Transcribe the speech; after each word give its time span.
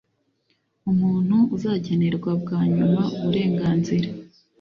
Umuntu 0.91 1.37
uzagenerwa 1.55 2.31
bwa 2.41 2.61
nyuma 2.75 3.01
uburenganzira 3.15 4.07